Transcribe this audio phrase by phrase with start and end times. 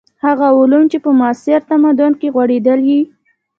[0.25, 2.99] هغه علوم چې په معاصر تمدن کې غوړېدلي.